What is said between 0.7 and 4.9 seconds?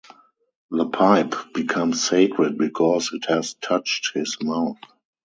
The pipe becomes sacred because it has touched his mouth.